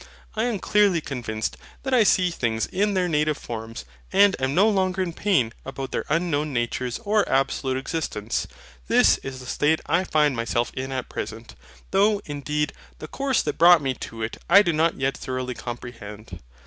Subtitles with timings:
[0.35, 4.67] I am clearly convinced that I see things in their native forms, and am no
[4.67, 8.47] longer in pain about their UNKNOWN NATURES OR ABSOLUTE EXISTENCE.
[8.87, 11.53] This is the state I find myself in at present;
[11.91, 16.41] though, indeed, the course that brought me to it I do not yet thoroughly comprehend.